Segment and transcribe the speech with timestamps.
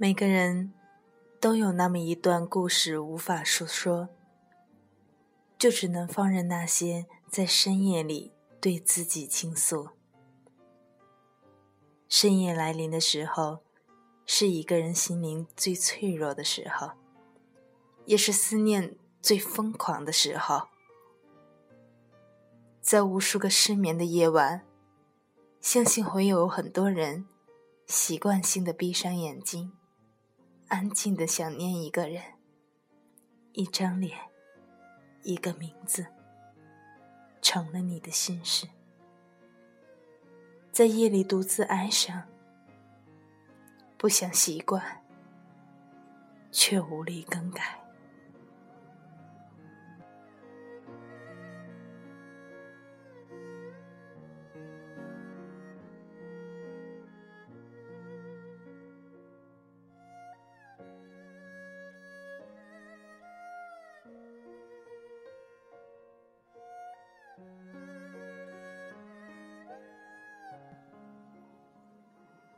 [0.00, 0.72] 每个人
[1.40, 4.08] 都有那么一段故事无法诉说，
[5.58, 9.88] 就只能放任那些在深夜里对自己倾诉。
[12.08, 13.58] 深夜来临的时候，
[14.24, 16.92] 是一个人心灵最脆弱的时候，
[18.04, 20.68] 也是思念最疯狂的时候。
[22.80, 24.64] 在无数个失眠的夜晚，
[25.60, 27.26] 相信会有很多人
[27.88, 29.72] 习惯性的闭上眼睛。
[30.68, 32.22] 安静的想念一个人，
[33.52, 34.18] 一张脸，
[35.22, 36.06] 一个名字，
[37.40, 38.68] 成了你的心事，
[40.70, 42.22] 在夜里独自哀伤，
[43.96, 45.02] 不想习惯，
[46.52, 47.80] 却无力更改。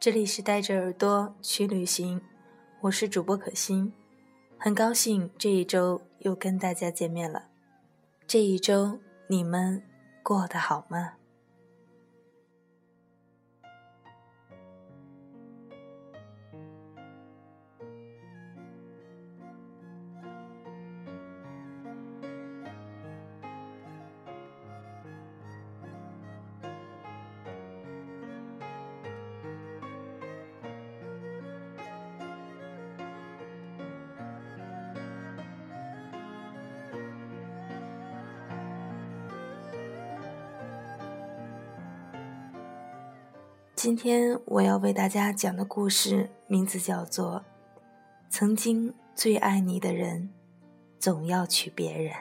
[0.01, 2.23] 这里是带着耳朵去旅行，
[2.81, 3.93] 我是主播可心，
[4.57, 7.49] 很高兴这一周又跟大家见面了。
[8.27, 9.83] 这一周你们
[10.23, 11.17] 过得好吗？
[43.83, 47.43] 今天我要为大家讲的故事名字叫做
[48.29, 50.29] 《曾经最爱你的人，
[50.99, 52.13] 总要娶别人》。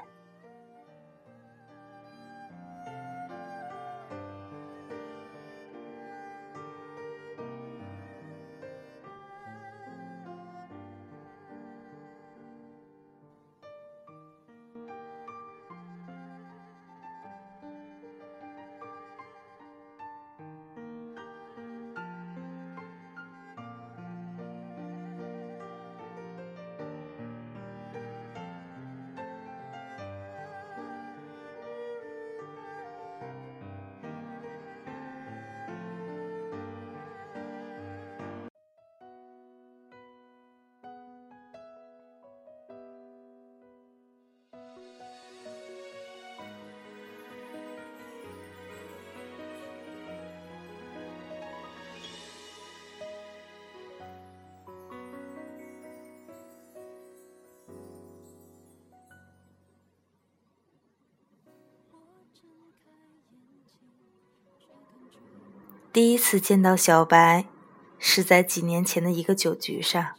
[65.99, 67.49] 第一次见到小白，
[67.97, 70.15] 是在几年前的一个酒局上。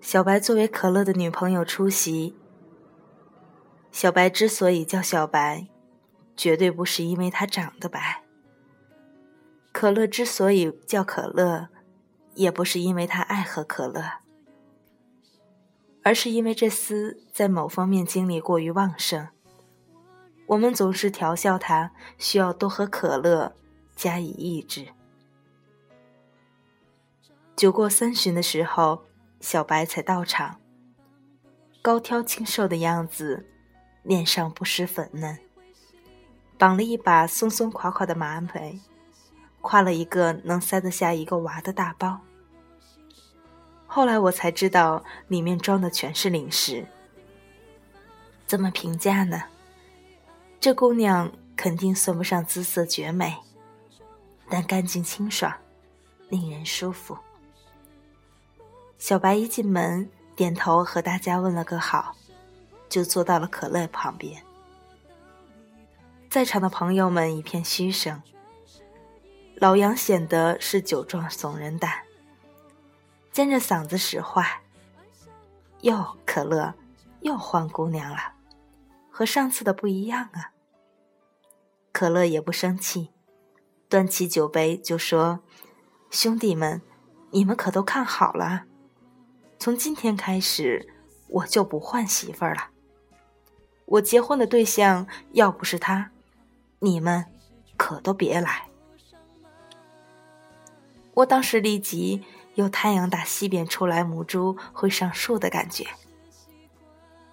[0.00, 2.36] 小白作为可乐的女朋友出席。
[3.90, 5.66] 小白之所以叫小白，
[6.36, 8.22] 绝对不是因为他长得白。
[9.72, 11.66] 可乐之所以叫可乐，
[12.36, 14.20] 也不是因为他爱喝可乐，
[16.04, 19.26] 而是因为这厮在某方面精力过于旺盛。
[20.46, 23.56] 我们总是调笑他需要多喝可乐。
[23.96, 24.86] 加以抑制。
[27.56, 29.06] 酒过三巡的时候，
[29.40, 30.60] 小白才到场。
[31.80, 33.46] 高挑清瘦的样子，
[34.02, 35.38] 脸上不失粉嫩，
[36.58, 38.80] 绑了一把松松垮垮的马尾，
[39.62, 42.20] 挎了一个能塞得下一个娃的大包。
[43.86, 46.86] 后来我才知道，里面装的全是零食。
[48.46, 49.44] 怎么评价呢？
[50.60, 53.45] 这姑娘肯定算不上姿色绝美。
[54.48, 55.52] 但干净清爽，
[56.28, 57.16] 令人舒服。
[58.98, 62.16] 小白一进门，点头和大家问了个好，
[62.88, 64.42] 就坐到了可乐旁边。
[66.30, 68.22] 在场的朋友们一片嘘声。
[69.58, 72.02] 老杨显得是酒壮怂人胆，
[73.32, 74.60] 尖着嗓子使坏
[75.80, 76.74] ：“哟，可乐，
[77.20, 78.34] 又换姑娘了，
[79.10, 80.52] 和上次的不一样啊。”
[81.90, 83.14] 可乐也不生气。
[83.88, 85.40] 端起酒杯就说
[86.10, 86.82] ：“兄弟们，
[87.30, 88.64] 你们可都看好了，
[89.58, 90.88] 从今天开始
[91.28, 92.70] 我就不换媳妇儿了。
[93.84, 96.10] 我结婚的对象要不是他，
[96.80, 97.24] 你们
[97.76, 98.68] 可都别来。”
[101.14, 102.24] 我当时立即
[102.56, 105.86] 有太阳打西边出来，母猪会上树的感觉。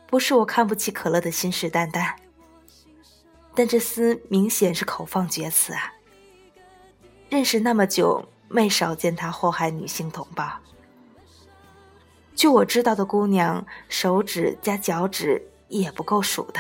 [0.06, 2.14] 不是我看不起可乐的信誓旦旦，
[3.56, 5.92] 但这厮明显是口放厥词啊！
[7.34, 10.48] 认识那么久，没少见他祸害女性同胞。
[12.36, 16.60] 就我知道的姑娘，手指加脚趾也不够数的，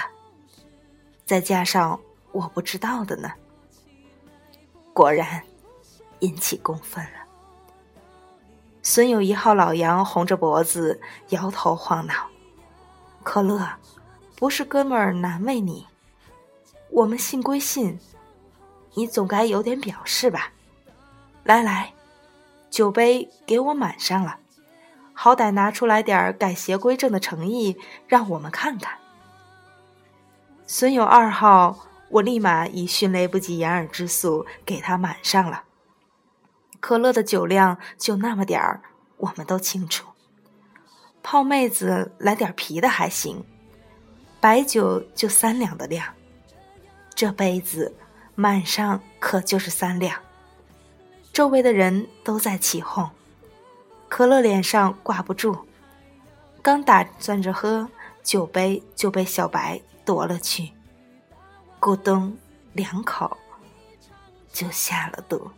[1.28, 2.00] 再加上
[2.32, 3.32] 我不知道的呢。
[4.94, 5.44] 果然，
[6.22, 7.20] 引起公愤了。
[8.82, 11.00] 孙友一号老杨红着脖子，
[11.30, 12.16] 摇头晃脑。
[13.22, 13.64] 可乐，
[14.36, 15.86] 不是哥们儿难为你，
[16.90, 18.00] 我们信归信，
[18.96, 20.52] 你总该有点表示吧？
[21.44, 21.94] 来来，
[22.70, 24.38] 酒杯给我满上了，
[25.14, 28.98] 好歹拿出来点改邪归正的诚意，让我们看看。
[30.66, 35.64] 损友二号，我立马以迅雷不及掩耳之速给他满上了。
[36.80, 38.82] 可乐的酒量就那么点儿，
[39.18, 40.08] 我们都清楚。
[41.22, 43.46] 泡妹子来点啤的还行，
[44.40, 46.14] 白酒就三两的量，
[47.14, 47.94] 这杯子
[48.36, 50.22] 满上可就是三两。
[51.34, 53.10] 周围的人都在起哄，
[54.08, 55.66] 可乐脸上挂不住，
[56.62, 57.90] 刚打算着喝，
[58.22, 60.70] 酒杯就被小白夺了去，
[61.80, 62.38] 咕咚
[62.74, 63.36] 两口
[64.52, 65.50] 就下了肚。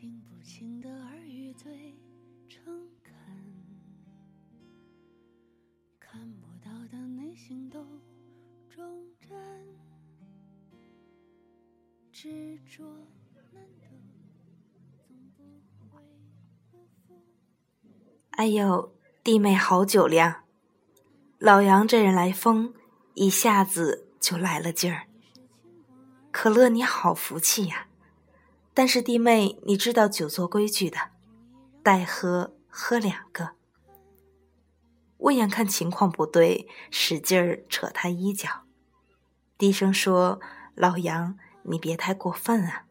[0.00, 1.94] 听不清的耳语最
[2.48, 3.12] 诚恳，
[5.98, 7.84] 看不到的内心都
[8.70, 9.38] 忠贞，
[12.10, 12.82] 执着
[13.52, 13.88] 难得，
[15.06, 15.14] 总
[15.76, 16.02] 不会
[16.72, 17.22] 辜负。
[18.30, 20.44] 哎呦，弟妹好酒量！
[21.36, 22.72] 老杨这人来疯，
[23.12, 25.08] 一下子就来了劲儿。
[26.30, 27.88] 可乐，你好福气呀！
[28.80, 31.10] 但是弟妹，你知道酒做规矩的，
[31.82, 33.50] 待喝喝两个。
[35.18, 38.62] 我眼看情况不对，使劲儿扯他衣角，
[39.58, 40.40] 低声说
[40.74, 42.86] ：“老杨，你别太过分啊！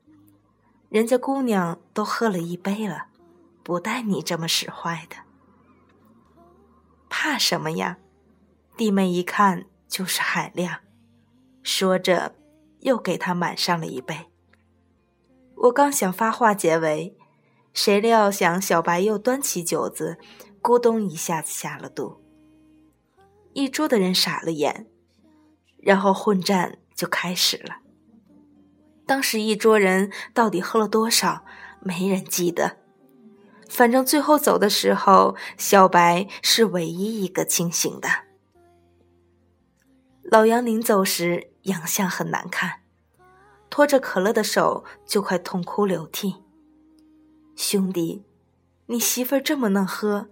[0.89, 3.07] 人家姑娘都喝了一杯了，
[3.63, 5.15] 不带你这么使坏的。
[7.09, 7.97] 怕什么呀？”
[8.77, 10.81] 弟妹一看就是海量，
[11.63, 12.35] 说着
[12.81, 14.28] 又给他满上了一杯。
[15.63, 17.17] 我刚想发话结尾，
[17.73, 20.17] 谁料想小白又端起酒子，
[20.61, 22.23] 咕咚一下子下了肚。
[23.51, 24.87] 一桌的人傻了眼，
[25.77, 27.79] 然后混战就开始了。
[29.05, 31.43] 当时一桌人到底喝了多少，
[31.81, 32.77] 没人记得。
[33.67, 38.07] 反正最后走的时候，小白是唯一一个清醒的。
[40.23, 42.83] 老杨临走时，洋相很难看。
[43.69, 46.43] 拖着可乐的手就快痛哭流涕。
[47.55, 48.23] 兄弟，
[48.87, 50.29] 你媳妇儿这么能喝，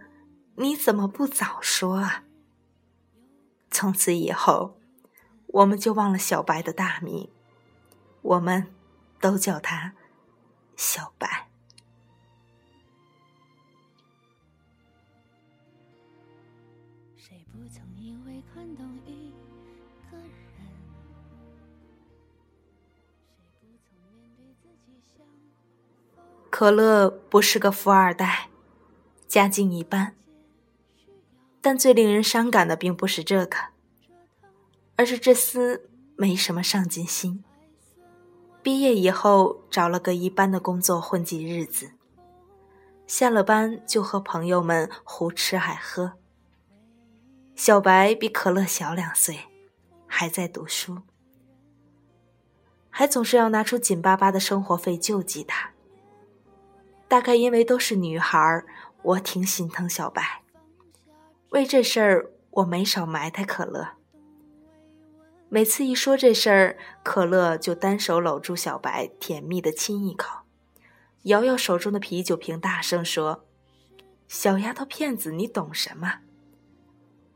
[0.55, 2.23] 你怎么不早说啊？
[3.69, 4.79] 从此以后，
[5.47, 7.29] 我们就忘了小白的大名，
[8.21, 8.67] 我们
[9.19, 9.93] 都叫他
[10.75, 11.46] 小白。
[26.59, 28.49] 可乐不是个富二代，
[29.27, 30.15] 家境一般。
[31.61, 33.55] 但最令人伤感的并不是这个，
[34.95, 35.81] 而是这厮
[36.15, 37.43] 没什么上进心。
[38.63, 41.91] 毕业以后找了个一般的工作混迹日子，
[43.05, 46.13] 下了班就和朋友们胡吃海喝。
[47.53, 49.41] 小白比可乐小两岁，
[50.07, 51.03] 还在读书。
[52.89, 55.73] 还总是要拿出紧巴巴的生活费救济他。
[57.07, 58.65] 大概因为都是女孩儿，
[59.01, 60.43] 我挺心疼小白。
[61.49, 63.91] 为这事儿，我没少埋汰可乐。
[65.49, 70.41] 每次一说这事儿，可乐就单手搂住小白，甜蜜的亲一口，
[71.23, 73.45] 摇摇手中的啤酒瓶，大声说
[74.27, 76.19] ：“小丫头片子，你懂什么？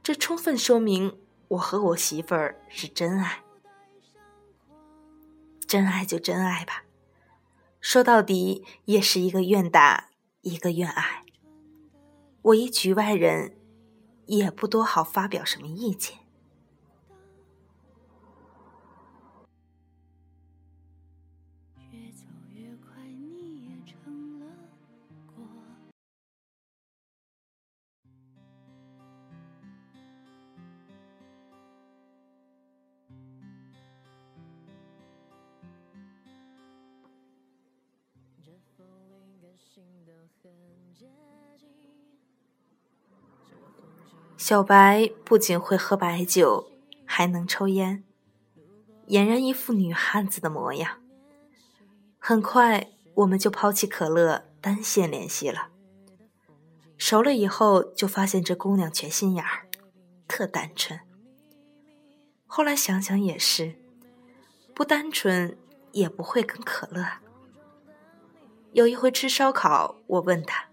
[0.03, 3.43] 这充分说明我和我媳妇儿是真爱。
[5.65, 6.83] 真爱就真爱吧，
[7.81, 10.11] 说到底也是一个愿打，
[10.41, 11.23] 一个愿挨。
[12.43, 13.57] 我一局外人，
[14.27, 16.19] 也不多好发表什么意见。”
[44.37, 46.71] 小白不仅会喝白酒，
[47.05, 48.03] 还能抽烟，
[49.07, 50.99] 俨然一副女汉子的模样。
[52.17, 55.69] 很快，我们就抛弃可乐，单线联系了。
[56.97, 59.67] 熟了以后，就发现这姑娘缺心眼儿，
[60.27, 60.99] 特单纯。
[62.47, 63.75] 后来想想也是，
[64.73, 65.55] 不单纯
[65.91, 67.20] 也不会跟可乐。
[68.73, 70.69] 有一回吃烧烤，我问他，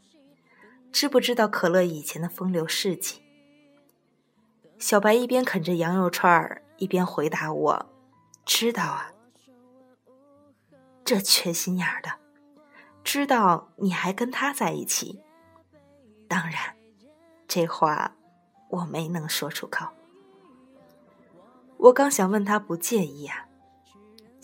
[0.92, 3.22] 知不知道可乐以前的风流事迹？
[4.78, 7.86] 小白一边啃着羊肉串儿，一边回答我
[8.46, 9.12] ：“知道啊，
[11.04, 12.12] 这缺心眼儿的，
[13.02, 15.20] 知道你还跟他在一起。
[16.28, 16.76] 当然，
[17.48, 18.14] 这话
[18.68, 19.88] 我没能说出口。
[21.78, 23.47] 我刚想问他不介意啊，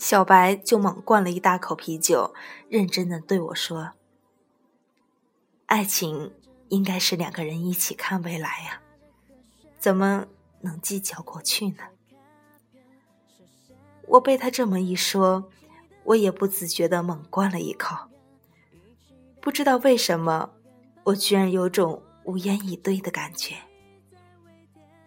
[0.05, 2.35] 小白就猛灌了一大口啤酒，
[2.69, 3.93] 认真的对我说
[5.65, 6.31] ：‘爱情
[6.69, 8.83] 应该是两个人一起看未来呀。’”
[9.81, 10.27] 怎么
[10.61, 11.85] 能计较过去呢？
[14.09, 15.49] 我被他这么一说，
[16.03, 17.97] 我也不自觉的猛灌了一口。
[19.41, 20.51] 不知道为什么，
[21.05, 23.55] 我居然有种无言以对的感觉。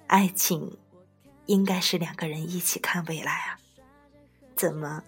[0.09, 0.77] 爱情
[1.47, 3.61] 应该是两个人一起看未来啊，
[4.59, 5.05] 怎么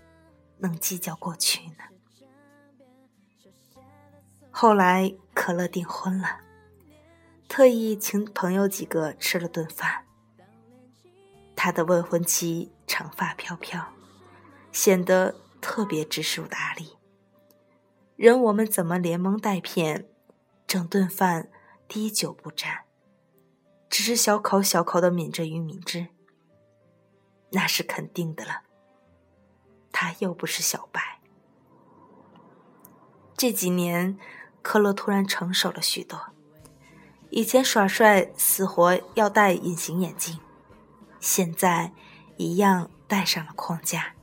[0.58, 1.82] 能计较过去呢？
[4.48, 6.38] 后来可乐订婚了。
[7.48, 10.06] 特意请朋友几个吃了顿饭。
[11.56, 13.84] 他的未婚妻长发飘飘，
[14.70, 16.96] 显得特别知书达理。
[18.14, 20.08] 任我们怎么连蒙带骗，
[20.64, 21.50] 整顿饭
[21.88, 22.84] 滴酒不沾，
[23.88, 26.06] 只是小口小口的抿着玉米汁。
[27.50, 28.62] 那是肯定的了。
[29.92, 31.20] 他又不是小白。
[33.36, 34.18] 这几年，
[34.62, 36.20] 可乐突然成熟了许多。
[37.30, 40.40] 以前耍帅死活要戴隐形眼镜，
[41.20, 41.92] 现在
[42.36, 44.14] 一样戴上了框架。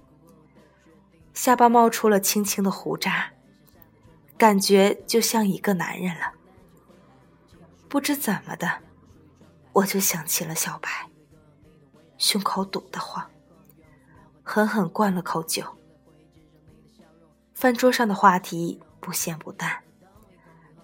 [1.33, 3.31] 下巴冒出了青青的胡渣，
[4.37, 6.33] 感觉就像一个男人了。
[7.87, 8.81] 不知怎么的，
[9.71, 10.89] 我就想起了小白，
[12.17, 13.29] 胸口堵得慌，
[14.49, 15.61] 狠狠灌了口酒。
[17.53, 19.83] 饭桌上的话题不咸不淡。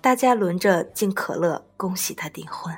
[0.02, 2.78] 大家轮着敬可乐，恭喜他订婚。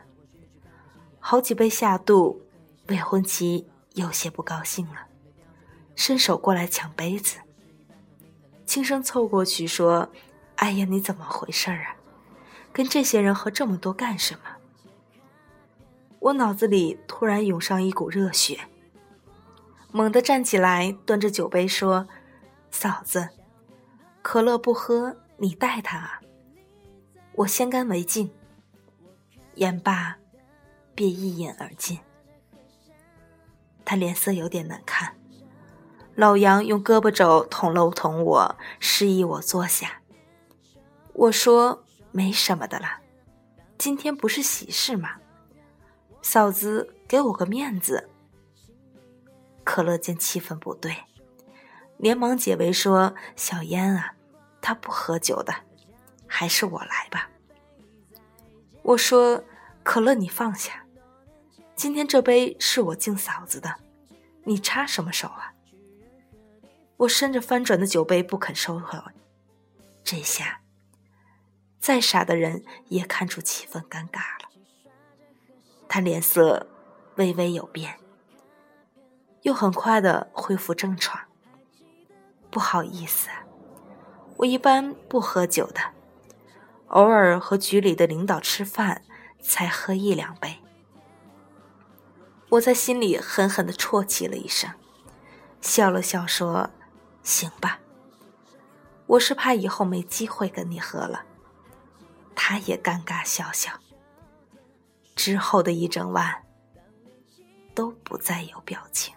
[1.20, 2.40] 好几杯下肚，
[2.86, 5.08] 未婚妻有些不高兴了，
[5.96, 7.40] 伸手过来抢杯子。
[8.64, 10.08] 轻声凑过去说
[10.58, 11.96] ：“哎呀，你怎么回事啊？
[12.72, 14.42] 跟这些人喝这么多干什么？”
[16.22, 18.60] 我脑子里突然涌上一股热血，
[19.96, 22.06] 猛地站起来，端着酒杯说
[22.70, 23.30] ：“嫂子，
[24.22, 26.20] 可乐不喝，你带他啊。”
[27.32, 28.30] 我先干为敬，
[29.54, 30.18] 言罢，
[30.94, 31.98] 便一饮而尽。
[33.86, 35.16] 他脸色有点难看，
[36.14, 40.02] 老杨用胳膊肘捅了捅我，示意我坐下。
[41.14, 43.00] 我说：“没什么的啦，
[43.78, 45.12] 今天不是喜事吗？
[46.22, 48.10] 嫂子给我个面子。”
[49.66, 50.96] 可乐见气氛不对，
[51.98, 54.16] 连忙解围说：“小烟啊，
[54.62, 55.54] 他不喝酒的。”
[56.28, 57.30] 还是我来吧。
[58.82, 59.44] 我说
[59.84, 60.86] ：“可乐，你放下。
[61.76, 63.76] 今天这杯是我敬嫂子的，
[64.44, 65.54] 你插什么手啊？”
[66.98, 68.98] 我伸着翻转的酒杯不肯收回。
[70.04, 70.62] 这下，
[71.80, 74.50] 再傻的人也看出气氛尴尬了。
[75.88, 76.68] 他脸色
[77.16, 77.98] 微微有变，
[79.46, 81.22] 又很快的恢复正常。
[82.50, 83.30] 不好意思，
[84.38, 85.80] 我一般不喝酒的。
[86.88, 89.04] 偶尔和局里的领导吃饭，
[89.40, 90.58] 才喝一两杯。
[92.50, 94.70] 我在心里狠狠的啜泣了一声。
[95.62, 96.72] 笑了笑说
[97.22, 97.80] ：“行吧。”
[99.06, 101.24] 我是怕以后没机会跟你喝了。
[102.36, 103.72] 他也尴尬笑笑。
[105.16, 106.44] 之后的一整晚，
[107.76, 109.15] 都不再有表情。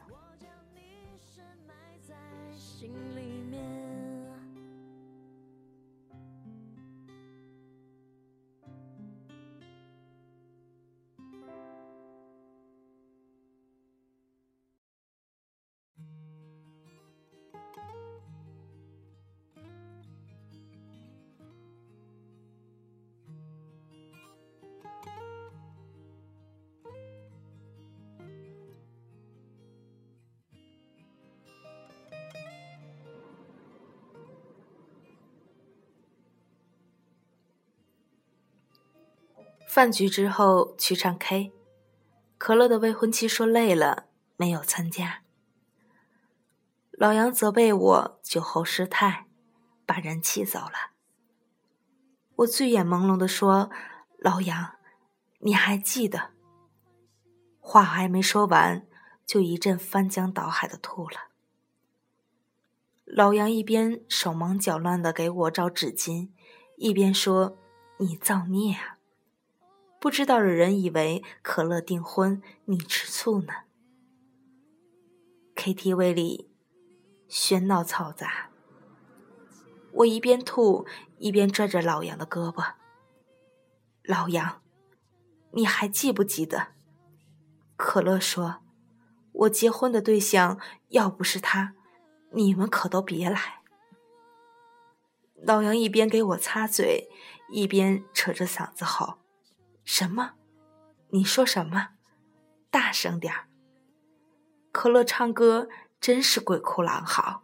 [39.78, 41.52] 饭局之后去唱 K，
[42.36, 44.06] 可乐的未婚妻说累了，
[44.36, 45.22] 没有参加。
[46.90, 49.28] 老杨责备我酒后失态，
[49.86, 50.90] 把人气走了。
[52.34, 53.70] 我醉眼朦胧的说
[54.18, 54.74] ：“老杨，
[55.42, 56.30] 你还记得？”
[57.62, 58.84] 话还没说完，
[59.24, 61.28] 就一阵翻江倒海的吐了。
[63.04, 66.30] 老杨一边手忙脚乱的给我找纸巾，
[66.74, 67.56] 一边说
[67.98, 68.96] ：“你造孽啊！”
[70.00, 73.52] 不知道的人以为可乐订婚，你吃醋呢。
[75.56, 76.50] KTV 里
[77.28, 78.50] 喧闹嘈杂，
[79.92, 80.86] 我一边吐
[81.18, 82.74] 一边拽着老杨的胳膊。
[84.04, 84.62] 老杨，
[85.50, 86.68] 你还记不记得？
[87.76, 88.60] 可乐说
[89.32, 91.74] ：“我结婚的对象要不是他，
[92.32, 93.62] 你们可都别来。”
[95.42, 97.08] 老杨一边给我擦嘴，
[97.50, 99.17] 一边扯着嗓子吼。
[99.88, 100.34] 什么？
[101.12, 101.94] 你说什么？
[102.70, 103.48] 大声点儿！
[104.70, 105.66] 可乐唱歌
[105.98, 107.42] 真是鬼哭狼嚎。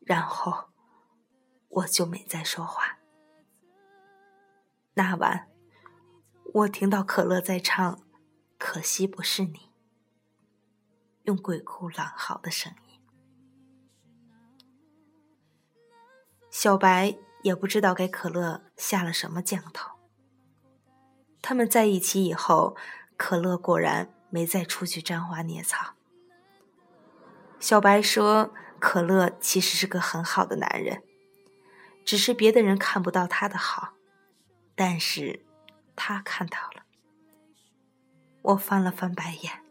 [0.00, 0.68] 然后
[1.68, 2.98] 我就没再说话。
[4.92, 5.48] 那晚，
[6.52, 7.96] 我听到可乐在唱
[8.58, 9.58] 《可惜不是你》，
[11.22, 13.00] 用鬼哭狼嚎的声音。
[16.50, 19.95] 小白也不知道给可乐下了什么降头。
[21.48, 22.74] 他们在一起以后，
[23.16, 25.94] 可乐果然没再出去沾花惹草。
[27.60, 31.04] 小白说：“可乐其实是个很好的男人，
[32.04, 33.92] 只是别的人看不到他的好，
[34.74, 35.46] 但是
[35.94, 36.82] 他看到了。”
[38.42, 39.62] 我翻了翻白眼，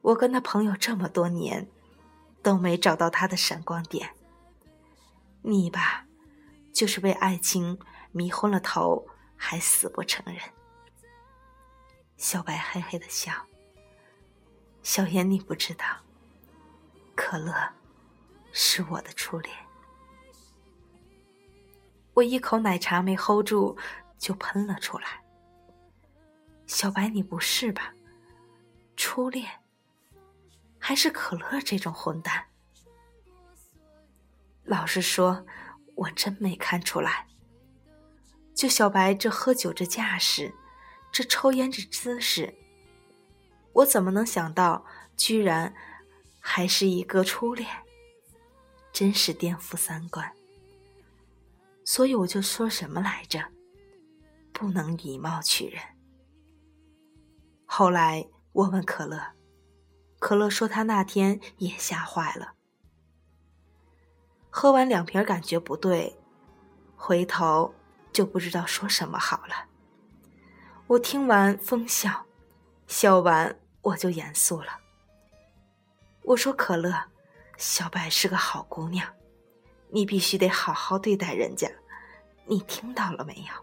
[0.00, 1.68] 我跟他朋友这么多年，
[2.42, 4.14] 都没找到他的闪光点。
[5.42, 6.06] 你吧，
[6.72, 7.78] 就是被爱情
[8.10, 9.06] 迷昏了头，
[9.36, 10.40] 还死不承认。
[12.22, 13.32] 小白嘿嘿的笑。
[14.84, 15.84] 小妍，你不知道，
[17.16, 17.52] 可乐
[18.52, 19.52] 是我的初恋。
[22.14, 23.76] 我一口奶茶没 hold 住，
[24.18, 25.20] 就喷了出来。
[26.68, 27.92] 小白，你不是吧？
[28.96, 29.50] 初恋，
[30.78, 32.46] 还是可乐这种混蛋？
[34.62, 35.44] 老实说，
[35.96, 37.26] 我真没看出来。
[38.54, 40.54] 就小白这喝酒这架势。
[41.12, 42.54] 这抽烟这姿势，
[43.74, 45.74] 我怎么能想到，居然
[46.40, 47.68] 还是一个初恋，
[48.90, 50.32] 真是颠覆三观。
[51.84, 53.44] 所以我就说什么来着，
[54.54, 55.82] 不能以貌取人。
[57.66, 59.32] 后来我问可乐，
[60.18, 62.54] 可乐说他那天也吓坏了，
[64.48, 66.18] 喝完两瓶感觉不对，
[66.96, 67.74] 回头
[68.12, 69.68] 就不知道说什么好了。
[70.92, 72.26] 我听完疯笑，
[72.86, 74.78] 笑完我就严肃了。
[76.22, 77.04] 我说：“可乐，
[77.56, 79.10] 小白是个好姑娘，
[79.88, 81.70] 你必须得好好对待人家，
[82.44, 83.54] 你听到了没有？”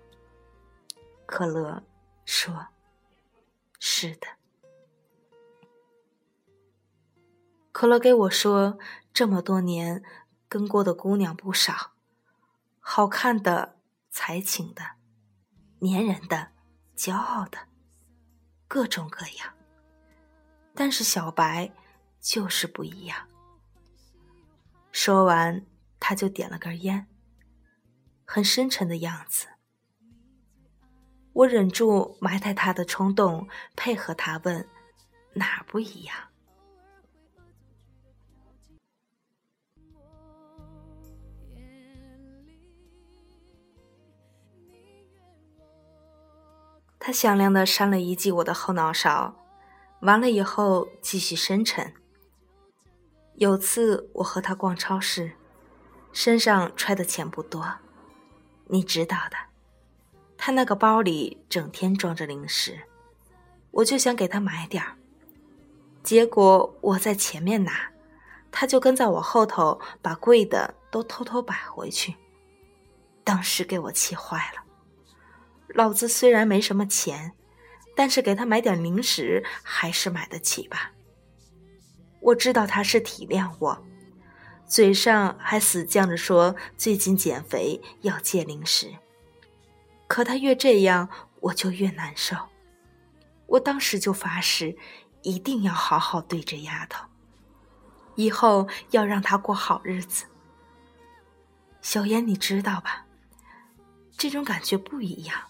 [1.28, 1.84] 可乐
[2.26, 2.70] 说
[3.80, 4.28] ：“是的。”
[7.72, 8.80] 可乐给我说
[9.13, 10.04] ：“这么多年
[10.48, 11.92] 跟过的姑娘不少，
[12.80, 13.78] 好看的、
[14.10, 14.82] 才情的、
[15.82, 16.54] 粘人的。”
[17.00, 17.58] 骄傲的，
[18.68, 19.54] 各种各样。
[20.76, 21.72] 但是小白
[22.20, 23.26] 就是不一样。
[24.92, 25.66] 说完，
[25.98, 27.08] 他就点了根烟，
[28.26, 29.48] 很深沉的样子。
[31.32, 34.68] 我忍住埋汰他的冲动，配合他问
[35.36, 36.18] ：“哪不一样？”
[47.00, 49.34] 他响亮的扇了一记我的后脑勺，
[50.02, 51.94] 完了以后继续深沉。
[53.36, 55.32] 有次我和他逛超市，
[56.12, 57.66] 身上揣的钱不多，
[58.66, 59.38] 你知道的。
[60.38, 62.82] 他那个包里整天装着零食，
[63.72, 64.98] 我就想给他买点儿。
[66.04, 67.92] 结果我在前面拿，
[68.52, 72.16] 他就跟在我后头，把贵的都偷偷摆回去。
[73.24, 74.64] 当时给我气坏了。
[75.74, 77.34] 老子虽然没什么钱，
[77.96, 80.92] 但是给他买点零食还是买得起吧。
[82.22, 83.86] 我知道他是体谅我，
[84.68, 88.94] 嘴上还死犟着说最近减肥要戒零食。
[90.08, 91.08] 可他越这样，
[91.40, 92.36] 我就越难受。
[93.46, 94.78] 我当时就发誓，
[95.22, 97.06] 一定要好好对这丫头，
[98.16, 100.26] 以后要让她过好日子。
[101.82, 103.06] 小妍，你知道吧？
[104.18, 105.49] 这种感觉不一样，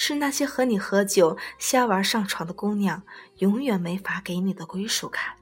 [0.00, 3.02] 是那些和你喝酒、瞎玩、上床的姑娘
[3.38, 5.36] 永远没法给你的归属感。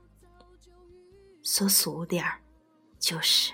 [1.42, 2.40] 说俗点儿，
[2.98, 3.52] 就是。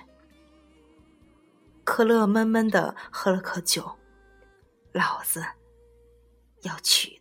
[1.83, 3.99] 可乐闷闷的喝了口酒。
[4.93, 5.45] 老子
[6.61, 7.19] 要娶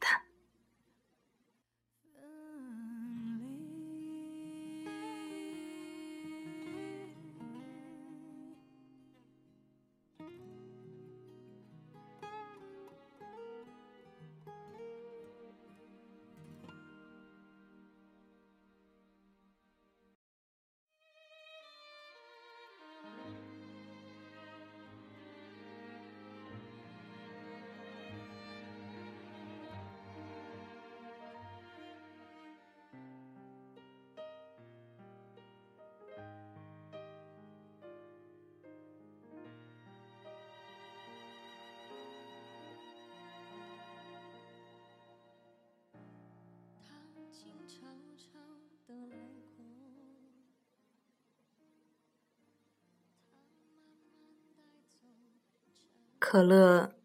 [56.17, 56.95] 可乐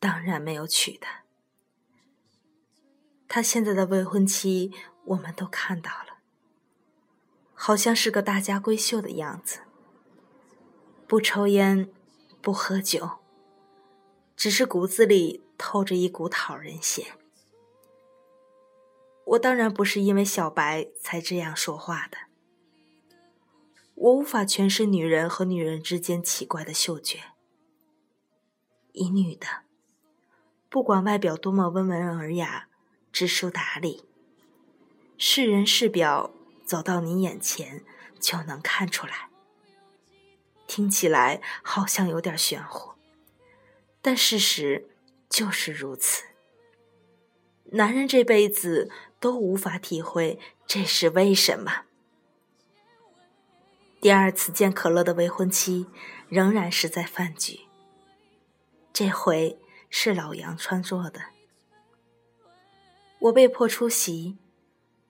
[0.00, 1.22] 当然没有娶她。
[3.28, 4.72] 他现在的未婚妻，
[5.04, 6.18] 我们都看到了，
[7.52, 9.60] 好像是个大家闺秀的样子，
[11.06, 11.92] 不抽烟，
[12.40, 13.18] 不喝酒，
[14.34, 17.17] 只是骨子里透着一股讨人嫌。
[19.28, 22.16] 我当然不是因为小白才这样说话的，
[23.94, 27.18] 我无法诠释女人和女人之间奇怪的嗅觉。
[28.92, 29.46] 一女的，
[30.70, 32.68] 不管外表多么温文尔雅、
[33.12, 34.04] 知书达理，
[35.18, 36.30] 是人是表，
[36.64, 37.84] 走到你眼前
[38.18, 39.28] 就能看出来。
[40.66, 42.92] 听起来好像有点玄乎，
[44.00, 44.88] 但事实
[45.28, 46.24] 就是如此。
[47.72, 51.82] 男人这辈子都无法体会这是为什么。
[54.00, 55.86] 第二次见可乐的未婚妻，
[56.28, 57.60] 仍然是在饭局。
[58.92, 59.58] 这回
[59.90, 61.20] 是老杨穿桌的，
[63.18, 64.38] 我被迫出席。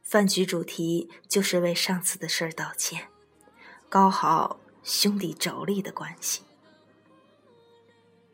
[0.02, 3.08] 饭局主题就是为上次的事儿道歉，
[3.90, 6.44] 搞好兄弟妯娌的关系。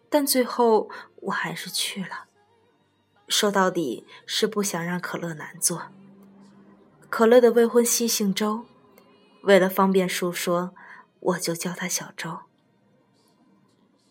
[0.09, 2.24] 但最后我还是去了。
[3.29, 5.93] 说到底是不想让可乐难做。
[7.09, 8.67] 可乐的未婚妻姓周，
[9.43, 10.75] 为了方便述说，
[11.21, 12.41] 我就叫她小周。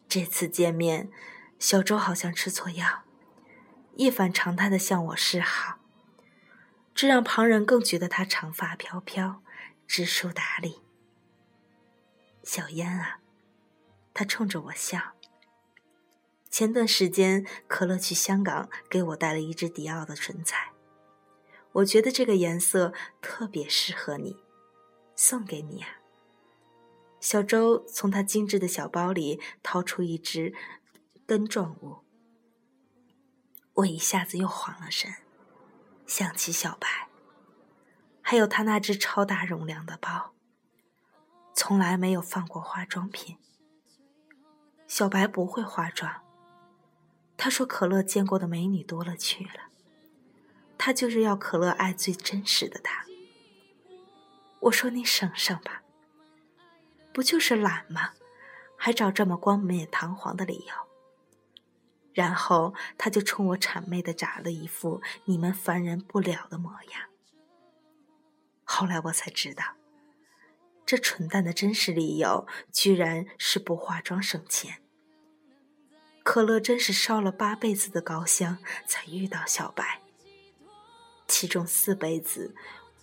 [0.08, 1.10] 这次见面，
[1.60, 3.04] 小周好像吃错药，
[3.95, 5.80] 一反常态的向我示好，
[6.95, 9.41] 这让旁人更觉得她长发飘飘，
[9.88, 10.82] 知书达理。
[12.43, 13.19] 小烟啊，
[14.13, 15.13] 她冲着我笑。
[16.54, 20.72] 前段时间，可乐去香港给我带了一支迪奥的唇彩，
[21.72, 24.38] 我觉得这个颜色特别适合你，
[25.16, 25.98] 送给你啊。
[27.20, 30.54] 小周从他精致的小包里掏出一支
[31.26, 32.04] 根状物，
[33.74, 35.12] 我一下子又慌了神，
[36.06, 37.10] 想起小白，
[38.22, 40.36] 还有他那只超大容量的包，
[41.56, 43.39] 从来没有放过化妆品。
[44.86, 46.23] 小白不会化妆。
[47.36, 49.69] 他说：“可乐见过的美女多了去了，
[50.78, 53.06] 他就是要可乐爱最真实的他。”
[54.62, 55.84] 我说：“你省省吧，
[57.13, 58.12] 不就是懒吗？
[58.78, 60.74] 还找这么冠冕堂皇的理由。”
[62.13, 67.10] 然后他就冲我谄媚的眨了一副你们凡人不了的模样。
[68.63, 69.78] 后来我才知道，
[70.86, 74.83] 这蠢蛋的真实理由居然是不化妆省钱。
[76.24, 78.58] 可乐真是烧了八辈子的高香
[78.88, 80.02] 才遇到小白，
[81.28, 82.56] 其中四辈子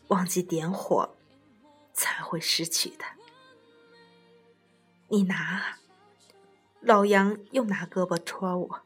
[0.08, 1.16] 忘记点火，
[1.92, 3.04] 才会失去的。
[5.08, 5.78] 你拿啊！
[6.80, 8.82] 老杨又拿胳膊戳我。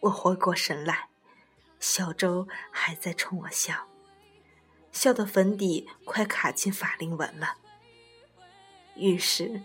[0.00, 1.08] 我回过神来，
[1.80, 3.88] 小周还在冲我笑，
[4.92, 7.56] 笑得粉底快卡进法令纹了。
[8.94, 9.62] 于是，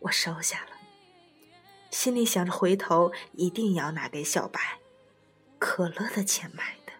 [0.00, 0.70] 我收下了，
[1.90, 4.78] 心里想着回头一定要拿给小白，
[5.58, 6.92] 可乐的钱买的。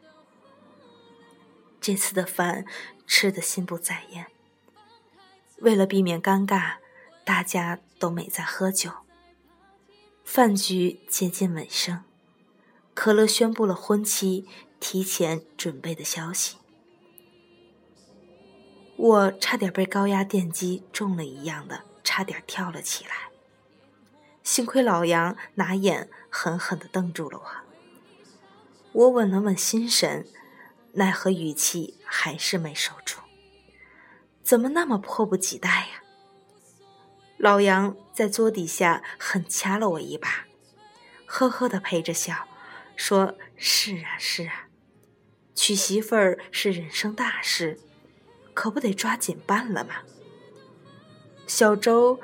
[1.80, 2.64] 这次的饭
[3.06, 4.26] 吃的心不在焉，
[5.58, 6.76] 为了避免尴尬，
[7.24, 8.90] 大家都没在喝酒。
[10.24, 12.04] 饭局接近尾声。
[12.92, 14.46] 可乐宣布了婚期
[14.78, 16.58] 提前准备的消息，
[18.96, 23.29] 我差点被高压电击中了一样的，差点跳了起来。
[24.42, 30.26] 幸亏老杨拿眼狠狠地瞪住了我，我稳了稳心神，
[30.94, 33.20] 奈何语气还是没收住。
[34.42, 36.02] 怎么那么迫不及待呀？
[37.36, 40.46] 老杨在桌底下狠掐了我一把，
[41.26, 42.48] 呵呵地陪着笑。
[42.96, 44.68] 说是啊是啊，
[45.54, 47.78] 娶媳妇儿是人生大事，
[48.52, 50.02] 可不得抓紧办了吗？
[51.46, 52.20] 小周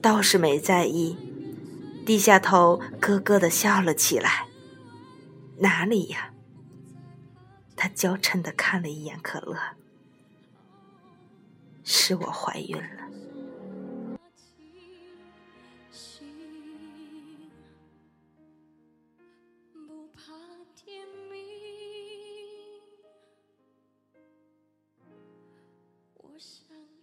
[0.00, 1.16] 倒是没在意，
[2.04, 4.48] 低下头咯咯的笑了起来。
[5.58, 6.32] 哪里呀？
[7.76, 9.58] 他娇嗔的看了一眼可乐，
[11.82, 13.00] 是我怀孕了。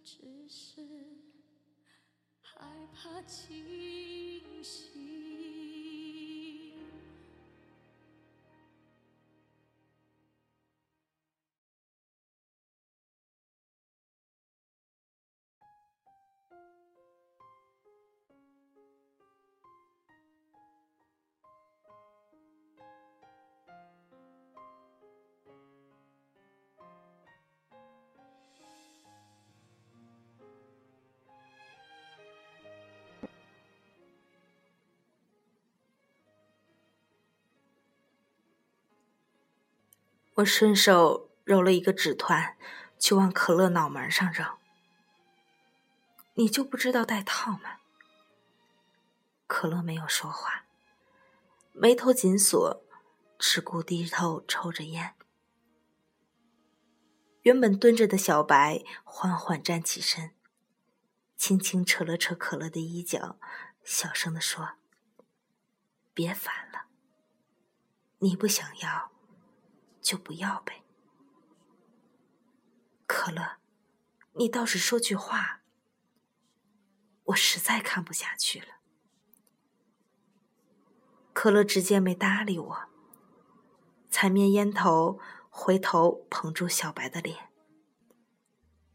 [0.04, 0.80] 只是
[2.40, 3.54] 害怕情
[4.62, 5.27] 心。
[40.38, 42.56] 我顺手揉了一个纸团，
[42.96, 44.56] 就往可乐脑门上扔。
[46.34, 47.78] 你就不知道戴套吗？
[49.48, 50.66] 可乐没有说话，
[51.72, 52.84] 眉头紧锁，
[53.36, 55.16] 只顾低头抽着烟。
[57.42, 60.36] 原本蹲着的小白缓缓站起身，
[61.36, 63.40] 轻轻扯了扯可乐的衣角，
[63.82, 64.74] 小声的说
[66.14, 66.86] ：“别烦了，
[68.18, 69.10] 你不想要。”
[70.08, 70.82] 就不要呗，
[73.06, 73.58] 可乐，
[74.36, 75.60] 你倒是说句话。
[77.24, 78.78] 我实在看不下去了。
[81.34, 82.78] 可乐直接没搭理我，
[84.08, 87.50] 踩灭烟头，回头捧住小白的脸，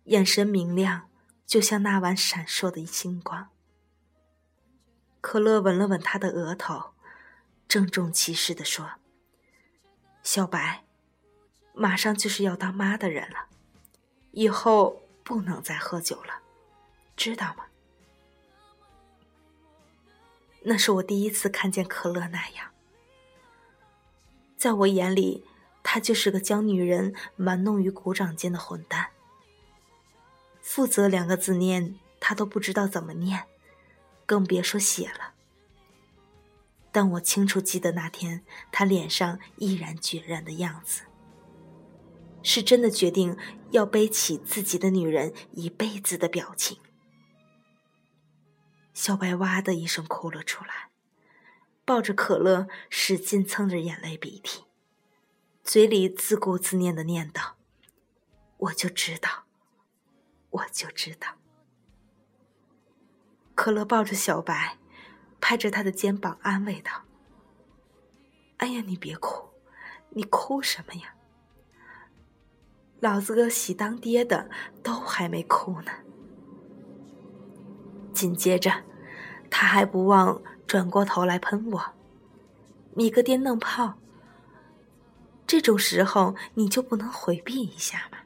[0.06, 1.12] 眼神明亮，
[1.45, 3.52] 就像那晚闪烁的星光。
[5.21, 6.95] 可乐吻了吻他的额头，
[7.67, 8.93] 郑重其事的说
[10.23, 10.83] ：“小白。”
[11.74, 13.48] 马上就是要当妈的人了，
[14.32, 16.40] 以后不能再喝酒了，
[17.18, 17.66] 知道吗？
[20.64, 22.72] 那是我第一次看见可乐那样，
[24.56, 25.44] 在我眼里，
[25.82, 29.10] 他就是个将女人玩弄于股掌间的混蛋。
[30.62, 33.46] 负责两个字念他都不知道怎么念，
[34.26, 35.34] 更别说写了。
[36.92, 41.02] 但我清楚记得那天他脸上毅然决然的样子。
[42.43, 43.38] 是真的决定
[43.71, 46.77] 要背起自己的女人一辈子的表情。
[48.93, 50.89] 小白哇的一声哭了出来，
[51.84, 54.65] 抱着可乐使劲蹭着眼泪鼻涕，
[55.63, 57.53] 嘴里自顾自念的念叨
[58.58, 59.45] ：“我就知道，
[60.51, 61.39] 我就知道。”
[63.56, 64.77] 可乐抱着小白，
[65.41, 67.03] 拍着他的肩膀安慰道
[68.58, 69.49] ：“哎呀，你别哭，
[70.10, 71.15] 你哭什么呀？”
[73.04, 74.50] 老子个喜当爹的
[74.82, 75.92] 都还没哭呢。
[78.13, 78.72] 紧接着，
[79.52, 81.84] 他还不忘转过头来喷我
[82.96, 83.96] ：“你个爹弄炮！
[85.46, 88.20] 这种时候你就不能回避一下吗？”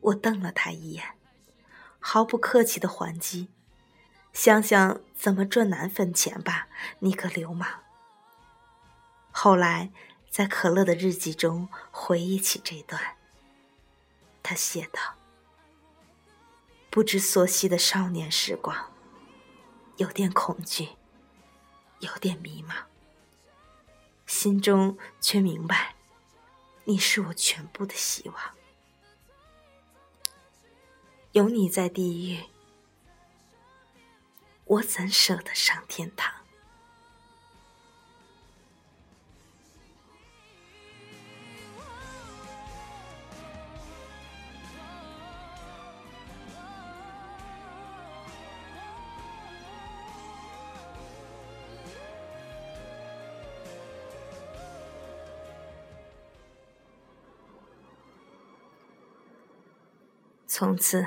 [0.00, 1.04] 我瞪了他一眼，
[1.98, 3.50] 毫不客气的还击
[4.32, 6.68] ：“想想怎么赚奶粉钱吧，
[7.00, 7.68] 你个流氓！”
[9.30, 9.92] 后来，
[10.30, 13.17] 在可乐的日记中回忆起这段。
[14.48, 15.14] 他写道
[16.88, 18.90] ：“不知所惜的少年时光，
[19.98, 20.88] 有点恐惧，
[21.98, 22.84] 有点迷茫，
[24.24, 25.96] 心中却明白，
[26.84, 28.54] 你是我全部的希望。
[31.32, 32.46] 有你在地狱，
[34.64, 36.37] 我怎舍得上天堂？
[60.50, 61.06] 从此，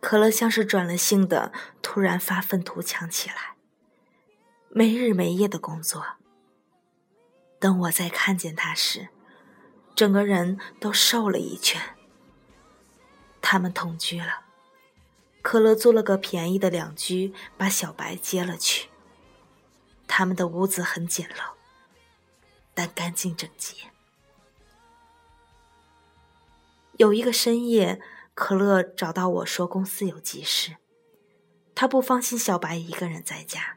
[0.00, 3.56] 可乐像是转了性的，突然发愤图强起来，
[4.68, 6.06] 没日没夜的工作。
[7.58, 9.08] 等我再看见他时，
[9.96, 11.96] 整个人都瘦了一圈。
[13.42, 14.44] 他们同居了，
[15.42, 18.88] 可乐租了个便宜的两居，把小白接了去。
[20.06, 21.54] 他们的屋子很简陋，
[22.74, 23.90] 但干净整洁。
[26.92, 28.00] 有一个深夜。
[28.40, 30.78] 可乐找到我说公司有急事，
[31.74, 33.76] 他不放心小白一个人在家，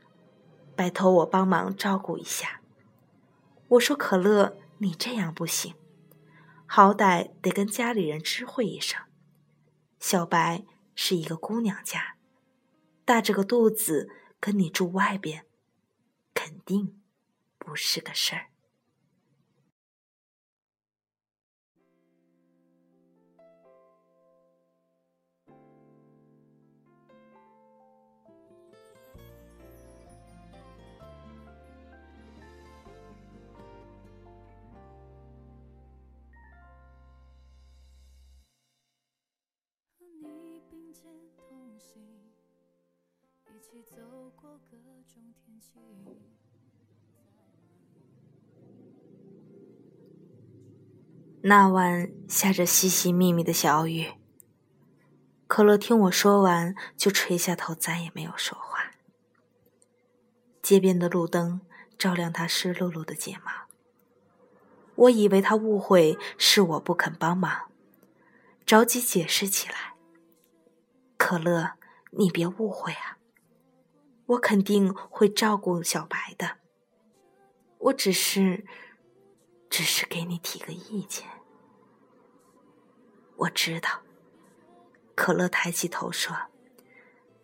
[0.74, 2.62] 拜托我帮忙照顾一下。
[3.68, 5.76] 我说可乐，你这样不行，
[6.66, 9.02] 好歹得跟家里人知会一声。
[10.00, 10.64] 小白
[10.96, 12.16] 是一个姑娘家，
[13.04, 15.46] 大着个肚子跟你住外边，
[16.34, 17.02] 肯定
[17.58, 18.53] 不是个事儿。
[51.46, 54.14] 那晚下着淅淅密密的小雨，
[55.46, 58.92] 可乐听我说完，就垂下头，再也没有说话。
[60.62, 61.60] 街边的路灯
[61.98, 63.52] 照亮他湿漉漉的睫毛，
[64.96, 67.70] 我以为他误会是我不肯帮忙，
[68.66, 69.96] 着急解释起来。
[71.18, 71.74] 可乐，
[72.12, 73.18] 你别误会啊，
[74.26, 76.58] 我肯定会照顾小白的，
[77.78, 78.66] 我只是。
[79.70, 81.28] 只是给你提个意见。
[83.38, 84.04] 我知道。
[85.16, 86.36] 可乐抬起头说：“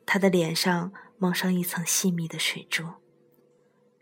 [0.06, 2.86] 他的脸上蒙上一层细密的水珠，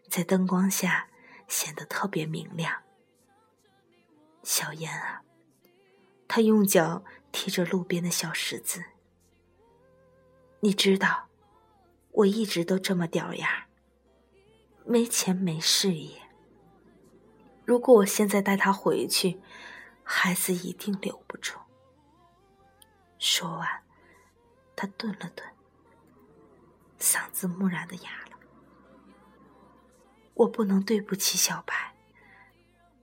[0.09, 1.07] 在灯光下
[1.47, 2.83] 显得特别明亮。”
[4.43, 5.21] 小燕啊，
[6.27, 8.83] 他用脚踢着路边的小石子。
[10.59, 11.26] 你知道，
[12.17, 13.49] 我一直都这么屌样
[14.85, 16.19] 没钱没事业。
[17.63, 19.39] 如果我现在带他回去，
[20.03, 21.59] 孩子一定留不住。
[23.19, 23.83] 说完，
[24.75, 25.45] 他顿了顿，
[26.97, 28.37] 嗓子木然的哑了。
[30.33, 31.93] 我不能对不起小白，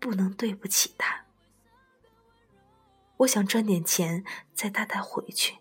[0.01, 1.25] 不能对不起他。
[3.19, 5.59] 我想赚点钱再带他回去，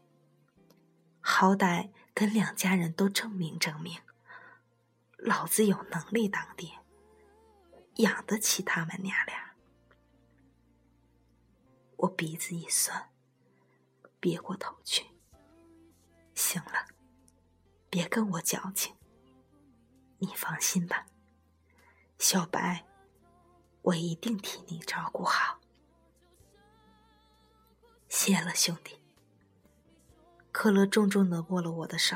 [1.20, 4.00] 好歹跟两家人都证明证明，
[5.18, 6.80] 老子有能力当爹。
[7.98, 9.56] 养得起他们娘俩，
[11.98, 13.12] 我鼻子一酸，
[14.20, 15.06] 别过头去。
[16.34, 16.88] 行了，
[17.92, 18.96] 别跟我矫情。
[20.18, 21.06] 你放心吧，
[22.18, 22.84] 小白，
[23.84, 25.60] 我一定替你照顾好。
[28.10, 29.03] 谢了，兄弟。
[30.54, 32.16] 可乐重重的握了我的手，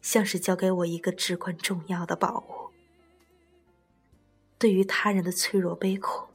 [0.00, 2.70] 像是交给我一个至关重要的宝物。
[4.56, 6.28] 对于他人的脆弱悲苦，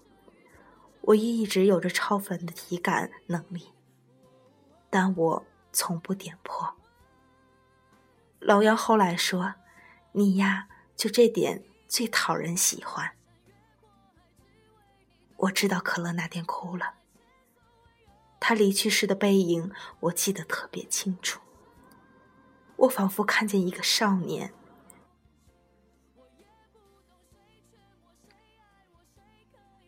[1.01, 3.69] 我一直有着超凡的体感能力，
[4.89, 6.75] 但我从不点破。
[8.39, 9.55] 老妖后来说
[10.11, 10.67] ：“你呀，
[10.97, 13.11] 就这点最讨人喜欢。”
[15.37, 16.95] 我知道可乐那天哭了，
[18.45, 19.71] 他离去时的背影，
[20.01, 21.39] 我记得特别清楚。
[22.75, 24.53] 我仿佛看见一个少年。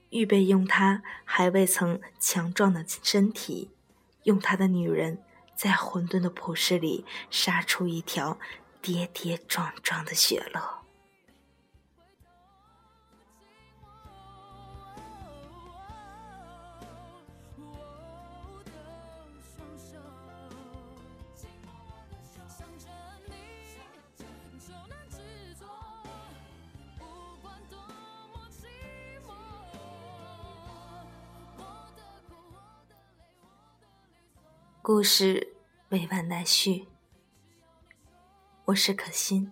[0.10, 3.72] 预备用他还未曾强壮的身体，
[4.24, 5.22] 用他的女人，
[5.54, 8.40] 在混沌的普世里杀出一条
[8.82, 10.85] 跌跌撞撞的血路。
[34.88, 35.56] 故事
[35.90, 36.88] 未完待续。
[38.66, 39.52] 我是可心，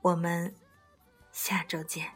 [0.00, 0.54] 我们
[1.32, 2.10] 下周见。